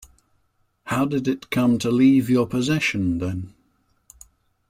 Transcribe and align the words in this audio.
How 0.85 1.05
did 1.05 1.27
it 1.27 1.51
come 1.51 1.77
to 1.77 1.91
leave 1.91 2.27
your 2.27 2.47
possession 2.47 3.19
then? 3.19 3.53